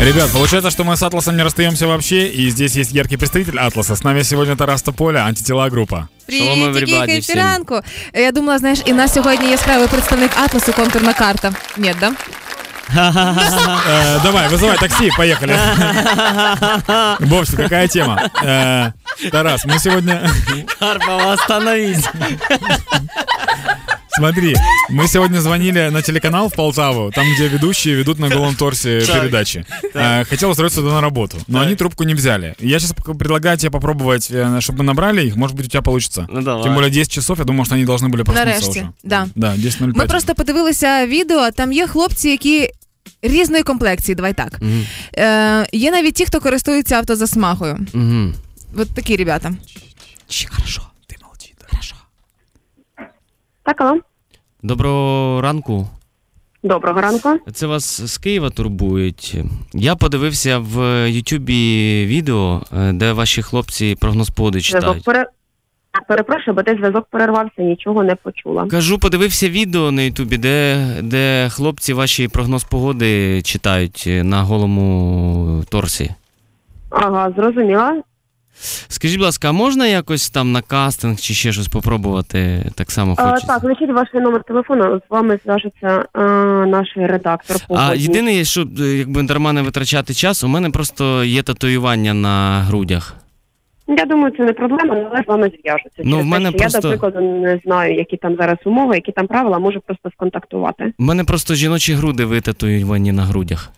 Ребят, 0.00 0.30
получается, 0.30 0.70
что 0.70 0.84
мы 0.84 0.96
с 0.96 1.02
Атласом 1.02 1.36
не 1.36 1.42
расстаемся 1.42 1.86
вообще, 1.86 2.28
и 2.28 2.50
здесь 2.50 2.76
есть 2.76 2.92
яркий 2.92 3.16
представитель 3.16 3.58
Атласа. 3.58 3.96
С 3.96 4.04
нами 4.04 4.22
сегодня 4.22 4.54
Тарас 4.54 4.82
Тополя, 4.82 5.24
антитела 5.24 5.68
группа. 5.70 6.08
Шалом, 6.30 6.72
Привіт, 6.72 6.88
everybody, 6.88 7.00
який 7.00 7.20
всім. 7.20 7.36
ранку. 7.36 7.80
Я 8.14 8.32
думала, 8.32 8.58
знаєш, 8.58 8.78
і 8.84 8.92
нас 8.92 9.14
сьогодні 9.14 9.50
яскравий 9.50 9.88
представник 9.88 10.30
Атласу 10.44 10.72
контурна 10.72 11.12
карта. 11.12 11.52
Ні, 11.76 11.94
да? 12.00 12.12
Э, 12.94 14.22
давай, 14.22 14.48
вызывай 14.48 14.78
такси, 14.78 15.10
поехали. 15.16 15.58
Вовсе, 17.20 17.56
какая 17.56 17.88
тема? 17.88 18.30
Э, 18.44 18.92
Тарас, 19.30 19.64
мы 19.64 19.78
сегодня... 19.80 20.30
Карпова, 20.78 21.32
остановись. 21.32 22.04
Смотри, 24.18 24.54
мы 24.90 25.08
сегодня 25.08 25.40
звонили 25.40 25.90
на 25.90 26.02
телеканал 26.02 26.48
в 26.48 26.54
Полтаву, 26.54 27.10
там, 27.14 27.26
где 27.34 27.48
ведущие 27.48 27.94
ведут 27.94 28.18
на 28.18 28.28
голом 28.28 28.54
торсе 28.54 29.00
Так. 29.00 29.20
передачи. 29.20 29.66
Э, 29.94 30.24
Хотел 30.24 30.50
устроиться 30.50 30.80
туда 30.80 30.92
на 30.94 31.00
работу, 31.00 31.36
но 31.48 31.58
Так. 31.58 31.66
они 31.66 31.76
трубку 31.76 32.04
не 32.04 32.14
взяли. 32.14 32.54
Я 32.60 32.78
сейчас 32.80 32.92
предлагаю 33.18 33.58
тебе 33.58 33.70
попробовать, 33.70 34.30
э, 34.30 34.60
чтобы 34.60 34.82
набрали 34.84 35.26
их, 35.26 35.36
может 35.36 35.56
быть, 35.56 35.66
у 35.66 35.68
тебя 35.68 35.82
получится. 35.82 36.26
Ну 36.32 36.42
давай. 36.42 36.62
Тем 36.64 36.74
более 36.74 36.90
10 36.90 37.12
часов, 37.12 37.38
я 37.38 37.44
думаю, 37.44 37.64
что 37.66 37.74
они 37.74 37.84
должны 37.84 38.08
были 38.08 38.22
проснуться 38.22 38.44
Нарешті. 38.44 38.70
уже. 38.70 38.88
Да. 39.04 39.26
Да, 39.34 39.54
10.05. 39.56 39.96
Ми 39.96 40.06
просто 40.06 40.34
подивилися 40.34 41.06
відео, 41.06 41.50
там 41.50 41.72
є 41.72 41.86
хлопці, 41.86 42.28
які 42.28 42.70
різної 43.22 43.62
комплекції, 43.62 44.14
давай 44.14 44.32
так. 44.32 44.58
Мгм. 44.60 44.86
Е, 45.18 45.66
є 45.72 45.90
навіть 45.90 46.14
ті, 46.14 46.24
хто 46.26 46.40
користується 46.40 46.96
автозасмагою. 46.96 47.78
Мгм. 47.92 48.34
От 48.78 48.94
такі 48.94 49.16
ребята. 49.16 49.48
Хорошо, 49.48 49.58
ты 49.68 50.22
молчи. 50.28 50.46
Хорошо. 50.50 50.82
Так, 53.63 53.81
алло. 53.81 53.99
Доброго 54.63 55.41
ранку. 55.41 55.87
Доброго 56.63 57.01
ранку. 57.01 57.29
Це 57.53 57.67
вас 57.67 58.01
з 58.01 58.17
Києва 58.17 58.49
турбують. 58.49 59.37
Я 59.73 59.95
подивився 59.95 60.57
в 60.59 61.07
Ютубі 61.09 62.05
відео, 62.05 62.61
е, 62.77 62.93
де 62.93 63.13
ваші 63.13 63.41
хлопці 63.41 63.95
прогноз 63.99 64.29
погоди 64.29 64.61
читають. 64.61 65.03
пере... 65.03 65.25
Перепрошую, 66.07 66.55
бо 66.55 66.61
десь 66.61 66.77
зв'язок 66.77 67.07
перервався, 67.09 67.61
нічого 67.61 68.03
не 68.03 68.15
почула. 68.15 68.67
Кажу, 68.67 68.99
подивився 68.99 69.49
відео 69.49 69.91
на 69.91 70.01
Ютубі, 70.01 70.37
де, 70.37 70.87
де 71.01 71.49
хлопці 71.49 71.93
ваші 71.93 72.27
прогноз 72.27 72.63
погоди 72.63 73.41
читають 73.41 74.03
е, 74.07 74.23
на 74.23 74.43
голому 74.43 75.63
торсі. 75.69 76.11
Ага, 76.89 77.33
зрозуміла. 77.37 78.01
Скажіть, 78.87 79.17
будь 79.17 79.25
ласка, 79.25 79.49
а 79.49 79.51
можна 79.51 79.87
якось 79.87 80.29
там 80.29 80.51
на 80.51 80.61
кастинг 80.61 81.19
чи 81.19 81.33
ще 81.33 81.51
щось 81.51 81.67
попробувати? 81.67 82.71
Так 82.75 82.91
само 82.91 83.15
А, 83.17 83.39
так, 83.39 83.63
лишіть 83.63 83.89
ваш 83.91 84.07
номер 84.13 84.43
телефону, 84.43 85.01
з 85.07 85.11
вами 85.11 85.39
зв'яжеться 85.43 86.05
е, 86.15 86.19
наш 86.65 86.87
редактор. 86.95 87.57
А 87.69 87.95
єдине, 87.95 88.43
щоб 88.43 88.79
е, 88.79 88.97
якби 88.97 89.23
дарма 89.23 89.53
не 89.53 89.61
витрачати 89.61 90.13
час, 90.13 90.43
у 90.43 90.47
мене 90.47 90.69
просто 90.69 91.23
є 91.23 91.43
татуювання 91.43 92.13
на 92.13 92.61
грудях. 92.61 93.15
Я 93.97 94.05
думаю, 94.05 94.33
це 94.37 94.43
не 94.43 94.53
проблема, 94.53 94.95
але 95.11 95.23
з 95.23 95.27
вами 95.27 95.51
зв'яжуться. 95.61 96.01
Ну, 96.03 96.19
в 96.19 96.25
мене 96.25 96.51
те, 96.51 96.57
просто- 96.57 96.77
Я, 96.77 96.81
до 96.81 96.89
прикладу, 96.99 97.19
не 97.41 97.59
знаю, 97.65 97.95
які 97.95 98.17
там 98.17 98.35
зараз 98.35 98.57
умови, 98.65 98.95
які 98.95 99.11
там 99.11 99.27
правила, 99.27 99.59
можу 99.59 99.81
просто 99.81 100.09
сконтактувати. 100.13 100.93
У 100.99 101.03
мене 101.03 101.23
просто 101.23 101.55
жіночі 101.55 101.93
груди 101.93 102.25
витатуювані 102.25 103.11
на 103.11 103.23
грудях. 103.23 103.69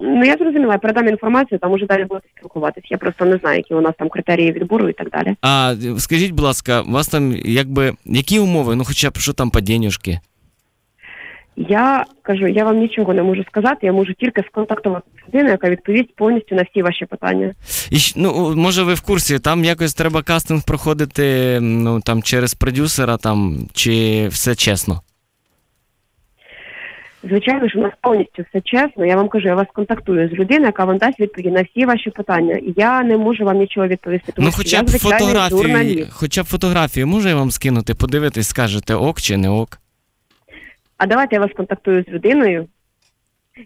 Ну, 0.00 0.24
я 0.24 0.36
зрозуміла, 0.36 0.72
я 0.72 0.78
передам 0.78 1.08
інформацію, 1.08 1.58
там 1.58 1.72
уже 1.72 1.86
далі 1.86 2.04
будете 2.04 2.28
спілкуватись. 2.36 2.84
Я 2.90 2.98
просто 2.98 3.24
не 3.24 3.36
знаю, 3.36 3.56
які 3.56 3.74
у 3.74 3.80
нас 3.80 3.92
там 3.98 4.08
критерії 4.08 4.52
відбору 4.52 4.88
і 4.88 4.92
так 4.92 5.10
далі. 5.10 5.36
А 5.42 5.74
скажіть, 5.98 6.30
будь 6.30 6.44
ласка, 6.44 6.80
у 6.80 6.90
вас 6.90 7.08
там 7.08 7.34
якби 7.44 7.92
які 8.04 8.38
умови? 8.38 8.76
Ну, 8.76 8.84
хоча 8.84 9.10
б 9.10 9.16
що 9.16 9.32
там 9.32 9.50
по 9.50 9.60
денюжки? 9.60 10.20
Я 11.56 12.04
кажу, 12.22 12.46
я 12.46 12.64
вам 12.64 12.78
нічого 12.78 13.14
не 13.14 13.22
можу 13.22 13.44
сказати, 13.44 13.78
я 13.82 13.92
можу 13.92 14.14
тільки 14.14 14.42
сконтактувати 14.42 15.06
з 15.14 15.28
людиною, 15.28 15.50
яка 15.50 15.70
відповість 15.70 16.16
повністю 16.16 16.54
на 16.54 16.62
всі 16.62 16.82
ваші 16.82 17.06
питання. 17.06 17.54
І 17.90 17.96
ну, 18.16 18.54
може, 18.56 18.82
ви 18.82 18.94
в 18.94 19.00
курсі, 19.00 19.38
там 19.38 19.64
якось 19.64 19.94
треба 19.94 20.22
кастинг 20.22 20.64
проходити 20.64 21.58
ну, 21.60 22.00
там, 22.00 22.22
через 22.22 22.54
продюсера, 22.54 23.16
там, 23.16 23.58
чи 23.72 24.28
все 24.28 24.54
чесно? 24.54 25.00
Звичайно, 27.22 27.68
що 27.68 27.78
у 27.78 27.82
нас 27.82 27.92
повністю 28.00 28.44
все 28.50 28.60
чесно. 28.60 29.06
Я 29.06 29.16
вам 29.16 29.28
кажу, 29.28 29.48
я 29.48 29.54
вас 29.54 29.66
контактую 29.72 30.28
з 30.28 30.32
людиною, 30.32 30.66
яка 30.66 30.84
вам 30.84 30.98
дасть 30.98 31.20
відповіді 31.20 31.50
на 31.50 31.62
всі 31.62 31.84
ваші 31.86 32.10
питання. 32.10 32.54
І 32.54 32.74
Я 32.76 33.02
не 33.02 33.16
можу 33.16 33.44
вам 33.44 33.58
нічого 33.58 33.86
відповісти. 33.86 34.32
Тому 34.32 34.46
ну, 34.46 34.52
що 34.52 34.58
хоча 34.58 34.76
я 34.76 34.82
б 34.82 34.88
звичайний 34.88 35.18
фотографію, 35.20 35.62
журналіст. 35.62 36.12
хоча 36.12 36.42
б 36.42 36.46
фотографію 36.46 37.06
можу 37.06 37.28
я 37.28 37.36
вам 37.36 37.50
скинути, 37.50 37.94
подивитись, 37.94 38.48
скажете 38.48 38.94
ок 38.94 39.20
чи 39.20 39.36
не 39.36 39.48
ок. 39.48 39.78
А 40.96 41.06
давайте 41.06 41.36
я 41.36 41.40
вас 41.40 41.50
контактую 41.56 42.04
з 42.08 42.12
людиною, 42.12 42.66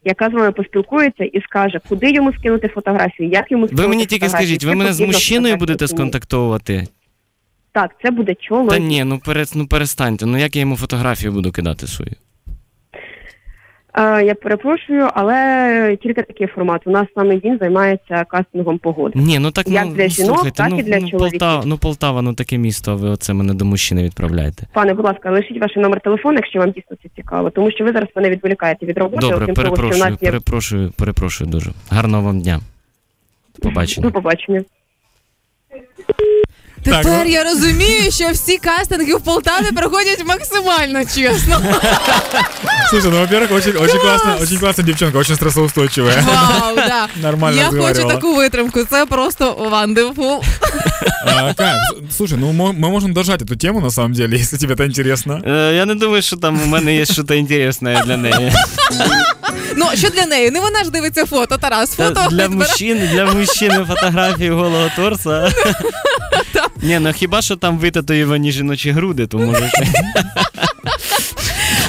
яка 0.05 0.31
з 0.31 0.33
вами 0.33 0.53
поспілкується 0.53 1.25
і 1.25 1.43
скаже, 1.43 1.81
куди 1.89 2.11
йому 2.11 2.33
скинути 2.33 2.69
фотографію, 2.69 3.29
як 3.29 3.51
йому 3.51 3.67
скинути 3.67 3.83
Ви 3.83 3.89
мені 3.89 4.07
тільки 4.07 4.29
скажіть, 4.29 4.65
ви 4.65 4.75
мене 4.75 4.93
з 4.93 4.97
потрібно 4.97 5.15
мужчиною 5.15 5.57
будете 5.57 5.87
скинути. 5.87 5.97
сконтактовувати? 5.97 6.87
Так, 7.73 7.91
це 8.03 8.11
буде 8.11 8.35
чоловік. 8.35 8.71
Та 8.71 8.79
ні, 8.79 9.05
ну, 9.05 9.19
пере, 9.19 9.45
ну 9.55 9.67
перестаньте. 9.67 10.27
Ну 10.27 10.39
як 10.39 10.57
я 10.57 10.61
йому 10.61 10.77
фотографію 10.77 11.33
буду 11.33 11.53
кидати 11.53 11.87
свою? 11.87 12.13
Е, 13.97 14.25
я 14.25 14.35
перепрошую, 14.35 15.09
але 15.15 15.99
тільки 16.03 16.23
такий 16.23 16.47
формат. 16.47 16.83
У 16.85 16.91
нас 16.91 17.07
саме 17.15 17.37
він 17.37 17.59
займається 17.59 18.25
кастингом 18.25 18.79
погоди. 18.79 19.19
Ні, 19.19 19.39
ну 19.39 19.51
так 19.51 19.69
Як 19.69 19.85
ну, 19.87 19.93
для 19.93 20.03
ну, 20.03 20.09
жінок, 20.09 20.35
слухайте, 20.35 20.57
так 20.57 20.71
ну, 20.71 20.79
і 20.79 20.83
для 20.83 21.01
ну, 21.01 21.09
чоловіків. 21.11 21.41
Полтава, 21.41 21.63
ну 21.67 21.79
Полтава, 21.79 22.23
ну 22.23 22.35
таке 22.35 22.59
місто, 22.59 22.93
а 22.93 22.95
ви 22.95 23.09
оце 23.09 23.35
мене 23.35 23.55
до 23.55 23.65
мужчини 23.65 24.03
відправляєте. 24.03 24.67
Пане, 24.73 24.95
будь 24.95 25.05
ласка, 25.05 25.31
лишіть 25.31 25.61
ваш 25.61 25.77
номер 25.77 26.01
телефону, 26.01 26.37
якщо 26.37 26.59
вам 26.59 26.71
дійсно 26.71 26.97
це 27.03 27.09
цікаво, 27.17 27.51
тому 27.51 27.71
що 27.71 27.85
ви 27.85 27.93
зараз 27.93 28.09
мене 28.17 28.31
відволікаєте 28.31 28.87
від 28.87 28.99
роботи, 28.99 29.21
Добре, 29.21 29.37
окрім 29.37 29.55
того, 29.55 29.67
що 29.67 29.75
в 29.75 29.77
перепрошую, 29.77 30.11
нас 30.11 30.23
є 30.23 30.31
перепрошую, 30.31 30.93
перепрошую 30.99 31.51
дуже. 31.51 31.71
Гарного 31.91 32.23
вам 32.23 32.41
дня. 32.41 32.61
Побачення. 33.63 34.07
до 34.07 34.13
побачення. 34.13 34.65
Так, 36.84 37.04
Тепер 37.04 37.22
ну- 37.26 37.32
я 37.32 37.44
розумію, 37.44 38.12
що 38.12 38.30
всі 38.30 38.58
кастинги 38.58 39.14
в 39.16 39.22
Полтаві 39.22 39.72
проходять 39.76 40.26
максимально 40.26 41.00
чесно. 41.06 41.62
Слушай, 42.90 43.10
ну, 43.12 43.20
во-первых, 43.20 43.54
очень, 43.54 43.76
очень 43.78 44.00
классно, 44.00 44.38
очень 44.42 44.58
классная 44.60 44.86
девчонка, 44.88 45.18
очень 45.18 45.36
стрессоустойчивая. 45.36 46.22
Вау, 46.28 46.76
да. 46.76 47.08
Нормально 47.22 47.58
Я 47.58 47.66
хочу 47.66 47.76
разговаривала. 47.78 48.14
таку 48.16 48.36
витримку. 48.36 48.84
Це 48.84 49.06
просто 49.06 49.70
wonderful. 49.72 50.40
А, 51.26 51.54
Кайф. 51.54 51.78
Слушай, 52.18 52.38
ну 52.42 52.52
мо- 52.52 52.72
мы 52.74 52.90
можем 52.90 53.14
дожать 53.14 53.42
эту 53.42 53.58
тему, 53.58 53.82
на 53.82 53.92
самом 53.92 54.14
деле, 54.14 54.38
если 54.38 54.58
тебе 54.58 54.74
это 54.76 54.86
интересно. 54.86 55.42
Е, 55.48 55.74
я 55.76 55.86
не 55.86 55.96
думаю, 55.96 56.22
що 56.22 56.38
там 56.38 56.62
у 56.64 56.66
мене 56.66 56.96
є 56.96 57.06
щось 57.06 57.30
інтересне 57.30 58.04
для 58.06 58.18
неї. 58.18 58.52
Ну, 59.76 59.86
що 59.96 60.10
для 60.10 60.26
неї? 60.26 60.52
Не 60.52 60.60
вона 60.60 60.84
ж 60.84 60.90
дивиться 60.92 61.26
фото, 61.26 61.58
Тарас. 61.58 61.90
Та 61.90 62.08
Фото 62.08 62.14
для 62.16 62.28
відбирає. 62.28 62.50
мужчини, 62.50 63.08
для 63.14 63.26
мужчини 63.26 63.86
фотографії 63.88 64.50
голого 64.50 64.90
торса. 64.96 65.52
Ні, 66.85 66.99
ну 66.99 67.13
хіба 67.13 67.43
що 67.43 67.57
там 67.57 67.79
витатуювані 67.79 68.53
жіночі 68.53 68.91
груди, 68.91 69.27
то 69.27 69.39
може. 69.39 69.71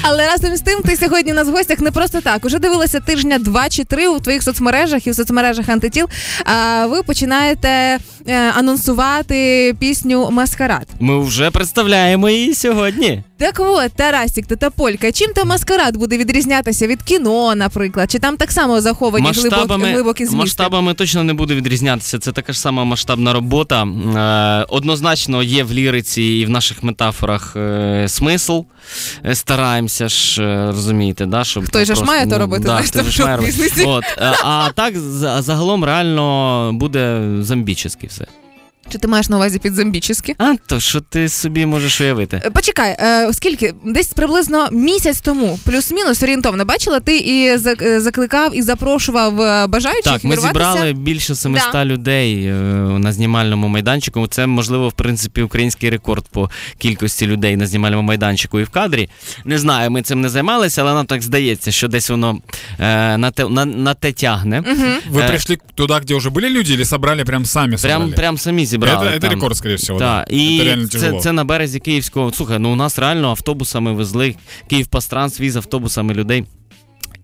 Але 0.08 0.28
разом 0.28 0.56
з 0.56 0.62
тим, 0.62 0.82
ти 0.82 0.98
сьогодні 0.98 1.32
у 1.32 1.36
нас 1.36 1.48
в 1.48 1.52
гостях 1.52 1.80
не 1.80 1.92
просто 1.92 2.22
так. 2.22 2.46
Уже 2.46 2.60
дивилася 2.60 3.00
тижня 3.00 3.40
два 3.40 3.70
чи 3.70 3.84
три 3.84 4.08
у 4.08 4.20
твоїх 4.20 4.44
соцмережах 4.44 5.08
і 5.08 5.12
в 5.12 5.16
соцмережах 5.16 5.70
антитіл. 5.70 6.08
А 6.46 6.86
ви 6.88 7.04
починаєте 7.04 7.70
е, 7.70 8.52
анонсувати 8.52 9.76
пісню 9.80 10.30
Маскарад. 10.32 10.88
Ми 11.00 11.24
вже 11.24 11.52
представляємо 11.52 12.30
її 12.30 12.56
сьогодні. 12.56 13.24
Так 13.38 13.56
от, 13.60 13.92
Тарасік 13.96 14.46
та 14.46 14.70
Полька, 14.70 15.12
чим 15.12 15.34
там 15.34 15.48
маскарад 15.48 15.98
буде 15.98 16.18
відрізнятися 16.18 16.88
від 16.88 17.04
кіно, 17.04 17.56
наприклад, 17.56 18.12
чи 18.12 18.20
там 18.20 18.38
так 18.38 18.52
само 18.52 18.82
заховані 18.82 19.24
Масштабами, 19.24 19.94
глибокі 19.94 20.26
змісти? 20.26 20.38
масштабами 20.38 20.94
точно 20.94 21.24
не 21.24 21.34
буде 21.34 21.56
відрізнятися. 21.56 22.20
Це 22.20 22.32
така 22.32 22.54
ж 22.54 22.60
сама 22.60 22.84
масштабна 22.84 23.34
робота. 23.34 23.84
Е, 23.84 24.66
однозначно 24.70 25.44
є 25.44 25.64
в 25.64 25.74
ліриці 25.74 26.22
і 26.22 26.46
в 26.46 26.50
наших 26.50 26.84
метафорах 26.84 27.56
е, 27.56 28.06
смисл. 28.08 28.62
Е, 29.26 29.36
стараємося 29.96 30.10
ж, 30.10 30.44
е, 30.44 30.66
розумієте, 30.72 31.26
да, 31.26 31.44
щоб 31.44 31.70
же 31.86 31.96
ж 31.96 32.04
має 32.04 32.28
то 32.28 32.38
робити, 32.38 32.64
да, 32.64 32.82
же 33.04 33.12
ж 33.12 33.24
має 33.24 33.38
робити. 33.38 33.84
От, 33.86 34.04
а 34.44 34.70
так 34.76 34.98
загалом 35.42 35.86
реально 35.86 36.72
буде 36.74 37.22
замбічески 37.40 38.08
все. 38.08 38.26
Чи 38.93 38.99
ти 38.99 39.09
маєш 39.09 39.29
на 39.29 39.37
увазі 39.37 39.59
підзамбічески? 39.59 40.35
А 40.39 40.55
то 40.67 40.81
що 40.81 41.01
ти 41.01 41.29
собі 41.29 41.67
можеш 41.67 42.01
уявити? 42.01 42.43
Е, 42.45 42.51
Почекай, 42.51 42.97
е, 43.01 43.33
скільки 43.33 43.75
десь 43.85 44.07
приблизно 44.13 44.69
місяць 44.73 45.21
тому, 45.21 45.59
плюс-мінус 45.65 46.23
орієнтовно, 46.23 46.65
бачила, 46.65 47.01
ти 47.01 47.19
і 47.19 47.57
зак- 47.57 47.85
е, 47.85 48.01
закликав 48.01 48.57
і 48.57 48.63
запрошував 48.63 49.41
е, 49.41 49.67
бажаючих 49.67 50.05
Так, 50.05 50.25
ми 50.25 50.31
вірватися? 50.31 50.49
зібрали 50.49 50.93
більше 50.93 51.35
700 51.35 51.73
Да. 51.73 51.85
людей 51.85 52.45
е, 52.47 52.53
на 52.99 53.13
знімальному 53.13 53.69
майданчику. 53.69 54.27
Це 54.27 54.47
можливо, 54.47 54.89
в 54.89 54.93
принципі, 54.93 55.43
український 55.43 55.91
рекорд 55.91 56.25
по 56.33 56.51
кількості 56.79 57.27
людей 57.27 57.57
на 57.57 57.67
знімальному 57.67 58.03
майданчику 58.03 58.61
і 58.61 58.65
в 58.65 58.69
кадрі. 58.71 59.09
Не 59.45 59.59
знаю, 59.59 59.91
ми 59.91 60.03
цим 60.03 60.21
не 60.21 60.29
займалися, 60.29 60.83
але 60.83 60.95
нам 60.95 61.07
так 61.07 61.23
здається, 61.23 61.71
що 61.73 61.89
десь 61.89 62.11
воно 62.11 62.39
е, 62.81 63.17
на, 63.19 63.31
те, 63.31 63.49
на, 63.49 63.65
на 63.65 63.95
те 63.95 64.13
тягне. 64.13 64.61
Вы 65.13 65.21
Э. 65.23 65.29
пришли 65.29 65.59
туда, 65.75 65.99
где 66.01 66.15
уже 66.15 66.29
были 66.31 66.49
люди, 66.51 66.73
или 66.73 66.85
собрали 66.85 67.25
прям 67.25 67.45
сами 67.45 67.77
Прям, 67.77 67.79
собрали? 67.79 68.13
прям 68.13 68.39
самі 68.39 68.67
зібрали. 68.75 69.07
это, 69.07 69.15
это 69.17 69.21
там. 69.21 69.31
рекорд, 69.31 69.57
скорее 69.57 69.77
всего, 69.77 69.99
да. 69.99 70.25
Так, 70.25 70.33
і 70.33 70.61
это 70.61 70.65
реально 70.65 70.89
це, 70.89 70.99
тяжело. 70.99 71.21
це 71.21 71.33
на 71.33 71.45
березі 71.45 71.81
Київського. 71.81 72.33
Слухай, 72.33 72.59
ну 72.59 72.73
у 72.73 72.77
нас 72.77 72.99
реально 72.99 73.29
автобусами 73.31 73.93
везли 73.93 74.35
Київ 74.69 74.87
Пастранс 74.87 75.41
віз 75.41 75.57
автобусами 75.57 76.15
людей. 76.15 76.45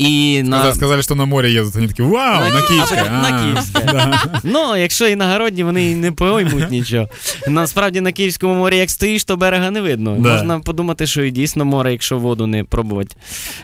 І 0.01 0.43
на... 0.43 0.57
Когда 0.57 0.73
сказали, 0.75 1.01
что 1.01 1.15
на 1.15 1.25
море 1.25 1.53
едут, 1.53 1.75
они 1.75 1.87
такие, 1.87 2.07
вау, 2.09 2.49
на 2.49 2.61
Киевское. 2.61 3.03
А, 3.09 3.21
на 3.21 3.37
А, 3.37 3.43
Київське. 3.43 4.19
Ну, 4.43 4.77
якщо 4.77 5.07
іногородні, 5.07 5.63
вони 5.63 5.95
не 5.95 6.11
поймуть 6.11 6.71
нічого. 6.71 7.07
Насправді 7.47 8.01
на 8.01 8.11
Київському 8.11 8.53
морі, 8.55 8.77
як 8.77 8.89
стоїш, 8.89 9.23
то 9.23 9.37
берега 9.37 9.71
не 9.71 9.81
видно. 9.81 10.15
Можна 10.15 10.59
подумати, 10.59 11.07
що 11.07 11.23
і 11.23 11.31
дійсно 11.31 11.65
море, 11.65 11.91
якщо 11.91 12.17
воду 12.17 12.47
не 12.47 12.63
пробувати, 12.63 13.15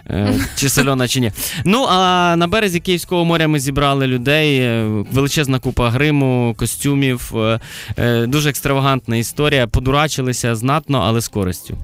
е, 0.09 0.33
чи 0.55 0.69
сольона, 0.69 1.07
чи 1.07 1.19
ні. 1.19 1.31
Ну, 1.65 1.85
а 1.89 2.35
на 2.37 2.47
березі 2.47 2.79
Київського 2.79 3.25
моря 3.25 3.47
ми 3.47 3.59
зібрали 3.59 4.07
людей. 4.07 4.57
е, 4.59 4.87
Величезна 5.11 5.59
купа 5.59 5.89
гриму, 5.89 6.55
костюмів. 6.57 7.31
е, 7.97 8.25
Дуже 8.27 8.49
екстравагантна 8.49 9.17
історія. 9.17 9.67
Подурачилися 9.67 10.55
знатно, 10.55 11.03
але 11.07 11.21
з 11.21 11.27
користю. 11.27 11.77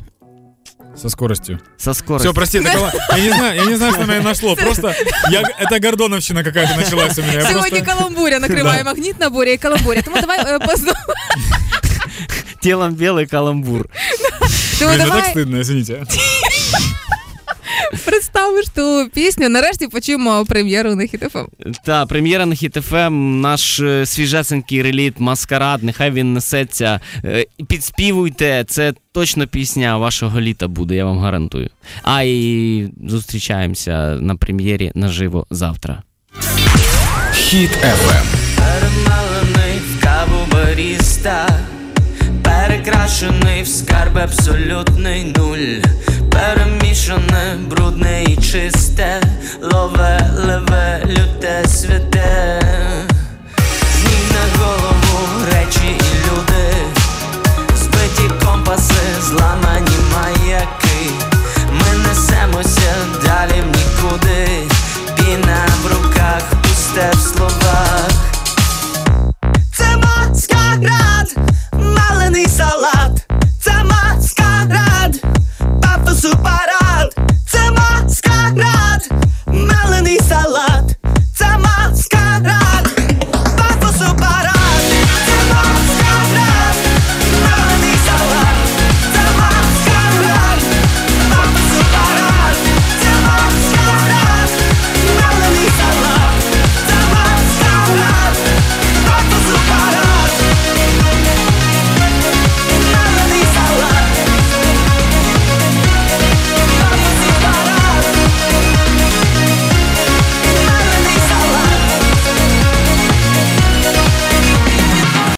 Со 0.97 1.09
скоростью. 1.11 1.61
Со 1.77 1.95
скоростю. 1.95 2.29
Все, 2.29 2.35
прости, 2.35 2.59
это 2.59 2.73
кала- 2.73 2.93
я 3.17 3.23
не 3.25 3.31
знаю, 3.33 3.57
я 3.57 3.65
не 3.67 3.77
знаю, 3.77 3.93
что 3.93 4.01
на 4.07 4.13
меня 4.13 4.23
нашло. 4.23 4.57
Просто 4.57 4.95
я, 5.31 5.43
это 5.61 5.79
гордоновщина 5.81 6.43
какая-то 6.45 6.77
началась 6.77 7.19
у 7.19 7.23
меня. 7.23 7.33
Я 7.41 7.43
Сьогодні 7.51 7.81
просто... 7.81 7.87
каламбуря 7.99 8.39
накриває 8.39 8.83
Да. 8.85 8.91
магнітна 8.91 9.31
буря 9.31 9.51
і 9.53 9.57
каламбуря. 9.59 10.03
Тому 10.03 10.17
давай 10.21 10.39
е, 10.41 10.59
позна- 10.59 10.95
Тілом 12.61 12.95
білий 12.95 13.27
каламбур. 13.27 13.87
Тому 14.79 14.91
Блин, 14.91 15.01
ну 15.05 15.05
так 15.05 15.09
давай 15.09 15.35
стыдно, 15.35 15.61
извините. 15.61 16.03
Представиш 18.14 18.66
ту 18.76 19.10
пісню. 19.14 19.50
Нарешті 19.50 19.88
почуємо 19.88 20.46
прем'єру 20.46 20.96
на 20.96 21.06
хітофем. 21.06 21.48
Та 21.86 22.06
прем'єра 22.06 22.46
на 22.46 22.56
Хіт 22.56 22.74
ФМ, 22.74 23.42
наш 23.42 23.80
е, 23.80 24.06
свіжесенький 24.06 24.82
реліт, 24.82 25.20
маскарад, 25.20 25.84
нехай 25.84 26.12
він 26.12 26.34
несеться. 26.34 27.00
Е, 27.26 27.46
Підспівуйте, 27.68 28.66
це 28.68 28.94
точно 29.12 29.48
пісня 29.48 29.98
вашого 29.98 30.42
літа 30.42 30.68
буде, 30.68 30.96
я 30.96 31.06
вам 31.06 31.20
гарантую. 31.20 31.70
А 32.04 32.22
і 32.22 32.88
зустрічаємося 33.08 34.18
на 34.22 34.36
прем'єрі 34.36 34.92
наживо 34.96 35.46
завтра. 35.50 36.04
Хіт 37.34 37.72
FM. 37.72 38.26
Перемалений 38.58 39.80
в 39.80 40.04
каву 40.04 40.48
баріста, 40.52 41.50
перекрашений 42.44 43.64
в 43.64 43.68
скарб 43.68 44.18
абсолютний 44.18 45.34
нуль, 45.38 45.82
і 46.94 46.96
чисте, 48.54 49.20
лове, 49.62 50.20
леве, 50.38 51.02
люте, 51.08 51.68
святе. 51.68 52.63